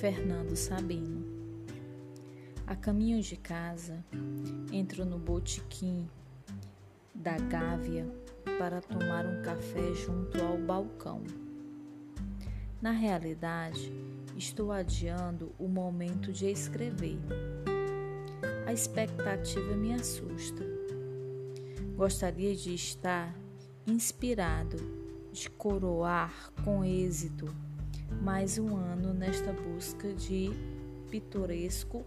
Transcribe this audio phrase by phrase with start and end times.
[0.00, 1.26] Fernando Sabino.
[2.64, 4.04] A caminho de casa,
[4.70, 6.08] entro no botequim
[7.12, 8.06] da Gávea
[8.60, 11.24] para tomar um café junto ao balcão.
[12.80, 13.92] Na realidade,
[14.36, 17.18] estou adiando o momento de escrever.
[18.68, 20.64] A expectativa me assusta.
[21.96, 23.34] Gostaria de estar
[23.84, 24.76] inspirado,
[25.32, 27.52] de coroar com êxito
[28.20, 30.50] mais um ano nesta busca de
[31.10, 32.04] pitoresco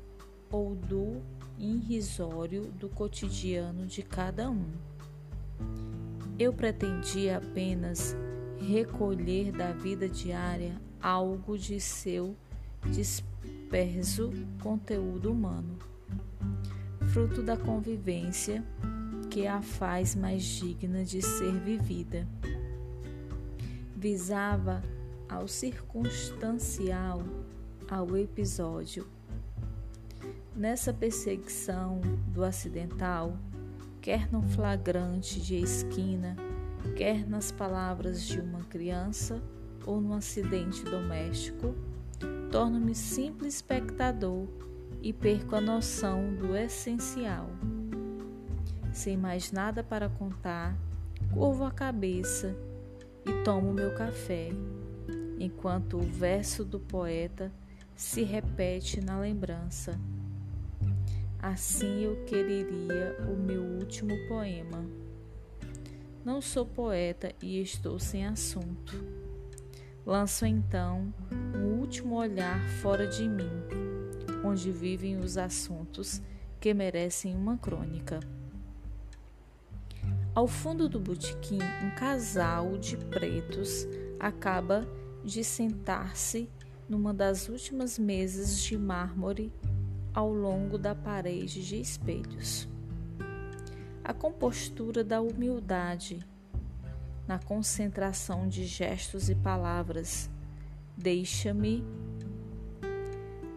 [0.52, 1.22] ou do
[1.58, 4.66] irrisório do cotidiano de cada um.
[6.38, 8.16] Eu pretendia apenas
[8.60, 12.36] recolher da vida diária algo de seu
[12.92, 15.78] disperso conteúdo humano,
[17.14, 18.64] fruto da convivência
[19.30, 22.28] que a faz mais digna de ser vivida.
[23.96, 24.84] Visava
[25.32, 27.22] ao circunstancial,
[27.90, 29.08] ao episódio.
[30.54, 33.38] Nessa perseguição do acidental,
[34.02, 36.36] quer no flagrante de esquina,
[36.98, 39.42] quer nas palavras de uma criança
[39.86, 41.74] ou no acidente doméstico,
[42.52, 44.48] torno-me simples espectador
[45.02, 47.50] e perco a noção do essencial.
[48.92, 50.78] Sem mais nada para contar,
[51.34, 52.54] curvo a cabeça
[53.26, 54.52] e tomo meu café
[55.44, 57.52] enquanto o verso do poeta
[57.96, 60.00] se repete na lembrança.
[61.40, 64.86] Assim eu quereria o meu último poema.
[66.24, 68.94] Não sou poeta e estou sem assunto.
[70.06, 71.12] Lanço então
[71.56, 73.50] um último olhar fora de mim,
[74.44, 76.22] onde vivem os assuntos
[76.60, 78.20] que merecem uma crônica.
[80.36, 83.88] Ao fundo do botequim, um casal de pretos
[84.20, 84.88] acaba
[85.24, 86.50] de sentar-se
[86.88, 89.52] numa das últimas mesas de mármore
[90.14, 92.68] ao longo da parede de espelhos.
[94.04, 96.20] A compostura da humildade,
[97.28, 100.30] na concentração de gestos e palavras,
[100.98, 101.84] deixa-me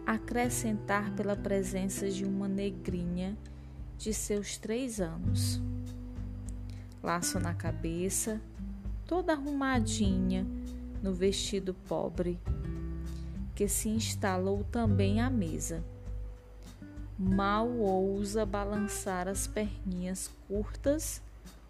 [0.05, 3.37] acrescentar pela presença de uma negrinha
[3.97, 5.61] de seus três anos.
[7.01, 8.39] Laço na cabeça,
[9.05, 10.45] toda arrumadinha,
[11.05, 12.39] no vestido pobre,
[13.53, 15.83] que se instalou também à mesa.
[17.15, 21.21] Mal ousa balançar as perninhas curtas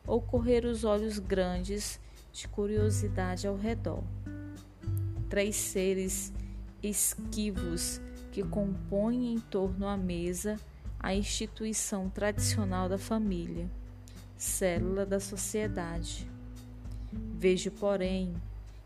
[0.08, 2.00] ou correr os olhos grandes
[2.32, 4.06] de curiosidade ao redor.
[5.30, 6.32] Três seres
[6.82, 8.00] esquivos
[8.32, 10.56] que compõem em torno à mesa
[10.98, 13.70] a instituição tradicional da família,
[14.38, 16.26] célula da sociedade.
[17.12, 18.34] Vejo, porém,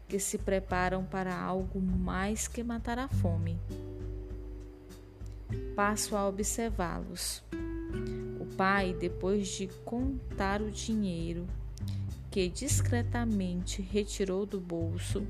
[0.10, 3.60] que se preparam para algo mais que matar a fome.
[5.76, 7.44] Passo a observá-los.
[8.40, 11.46] O pai, depois de contar o dinheiro
[12.32, 15.26] que discretamente retirou do bolso,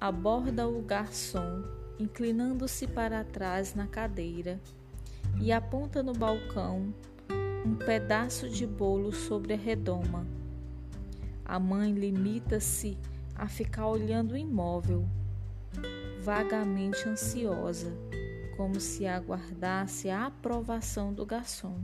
[0.00, 1.62] aborda o garçom,
[1.98, 4.58] inclinando-se para trás na cadeira,
[5.40, 6.92] e aponta no balcão
[7.66, 10.26] um pedaço de bolo sobre a redoma
[11.44, 12.96] a mãe limita-se
[13.34, 15.04] a ficar olhando imóvel,
[16.22, 17.92] vagamente ansiosa,
[18.56, 21.80] como se aguardasse a aprovação do garçom.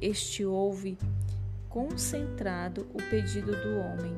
[0.00, 0.96] Este ouve
[1.68, 4.14] concentrado o pedido do homem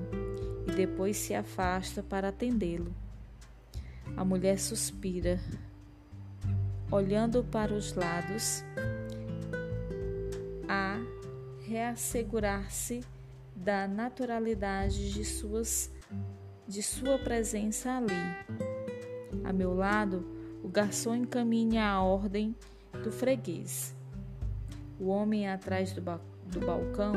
[0.69, 2.95] e depois se afasta para atendê-lo.
[4.17, 5.41] A mulher suspira,
[6.91, 8.63] olhando para os lados,
[10.69, 10.99] a
[11.67, 13.03] reassegurar-se
[13.55, 15.91] da naturalidade de, suas,
[16.67, 18.13] de sua presença ali.
[19.45, 20.25] A meu lado,
[20.63, 22.55] o garçom encaminha a ordem
[23.03, 23.95] do freguês.
[24.99, 27.15] O homem atrás do, ba do balcão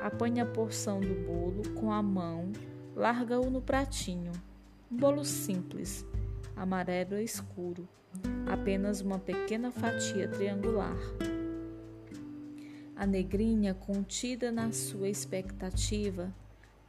[0.00, 2.52] apanha a porção do bolo com a mão,
[2.94, 4.32] larga-o no pratinho.
[4.90, 6.06] Um bolo simples,
[6.56, 7.88] amarelo escuro,
[8.46, 10.96] apenas uma pequena fatia triangular.
[12.96, 16.32] A negrinha, contida na sua expectativa,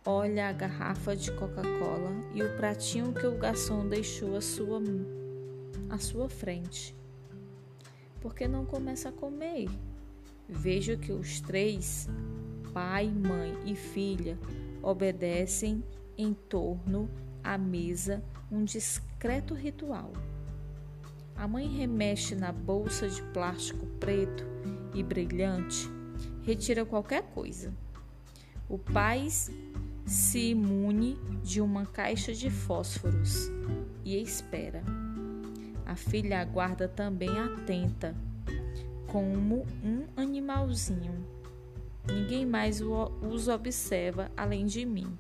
[0.05, 4.79] olha a garrafa de Coca-Cola e o pratinho que o garçom deixou à sua,
[5.89, 6.95] à sua frente.
[8.21, 9.67] Por que não começa a comer?
[10.47, 12.07] Vejo que os três,
[12.71, 14.37] pai, mãe e filha,
[14.83, 15.83] obedecem
[16.15, 17.09] em torno
[17.43, 20.13] à mesa um discreto ritual.
[21.35, 24.45] A mãe remexe na bolsa de plástico preto
[24.95, 25.89] e brilhante
[26.42, 27.74] retira qualquer coisa.
[28.69, 29.27] O pai
[30.06, 33.51] se imune de uma caixa de fósforos
[34.03, 34.83] e espera.
[35.86, 38.15] A filha aguarda também atenta,
[39.07, 41.25] como um animalzinho.
[42.07, 45.18] Ninguém mais os observa além de mim.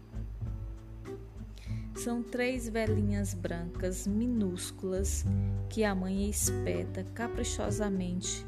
[1.95, 5.25] São três velhinhas brancas minúsculas
[5.69, 8.45] que a mãe espeta caprichosamente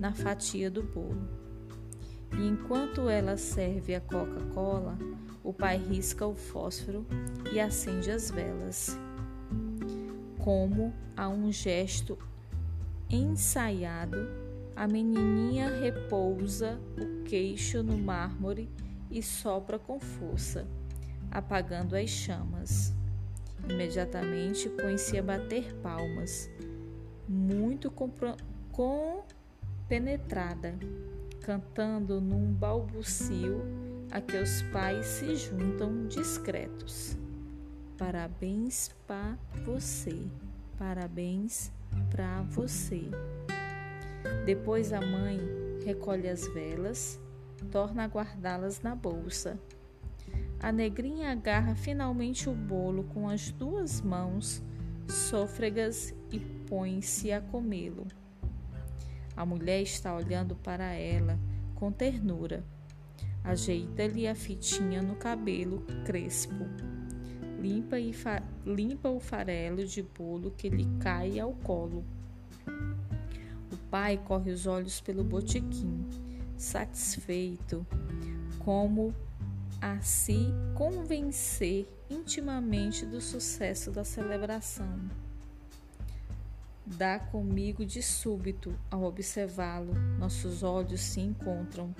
[0.00, 1.28] na fatia do bolo.
[2.32, 4.98] E enquanto ela serve a Coca-Cola,
[5.44, 7.06] o pai risca o fósforo
[7.52, 8.98] e acende as velas.
[10.38, 12.16] Como a um gesto
[13.10, 14.16] ensaiado,
[14.74, 18.70] a menininha repousa o queixo no mármore
[19.10, 20.66] e sopra com força,
[21.30, 22.94] apagando as chamas.
[23.68, 26.48] Imediatamente põe-se a bater palmas,
[27.28, 27.90] muito
[29.90, 30.78] compenetrada,
[31.40, 33.60] cantando num balbucio
[34.08, 37.18] a que os pais se juntam discretos.
[37.98, 40.16] Parabéns para você,
[40.78, 41.72] parabéns
[42.08, 43.02] para você.
[44.46, 45.40] Depois a mãe
[45.84, 47.20] recolhe as velas,
[47.72, 49.58] torna a guardá-las na bolsa.
[50.60, 54.62] A negrinha agarra finalmente o bolo com as duas mãos
[55.08, 58.06] sôfregas e põe-se a comê-lo.
[59.36, 61.38] A mulher está olhando para ela
[61.74, 62.64] com ternura.
[63.42, 66.66] Ajeita-lhe a fitinha no cabelo crespo.
[67.60, 68.12] Limpa, e
[68.66, 72.04] limpa o farelo de bolo que lhe cai ao colo.
[73.72, 76.06] O pai corre os olhos pelo botequim,
[76.56, 77.86] satisfeito,
[78.58, 79.14] como
[79.80, 84.98] a se convencer intimamente do sucesso da celebração.
[86.96, 91.94] Dá comigo de súbito ao observá-lo, nossos olhos se encontram.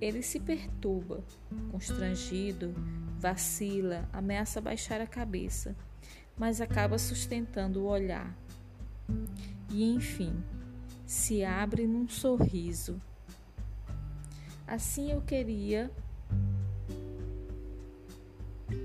[0.00, 1.22] Ele se perturba,
[1.70, 2.74] constrangido,
[3.18, 5.76] vacila, ameaça baixar a cabeça,
[6.36, 8.34] mas acaba sustentando o olhar.
[9.70, 10.42] E enfim,
[11.04, 13.00] se abre num sorriso.
[14.66, 15.90] Assim eu queria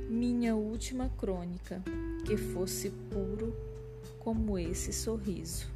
[0.09, 1.81] minha última crônica,
[2.25, 3.72] que fosse puro
[4.23, 5.72] como esse sorriso.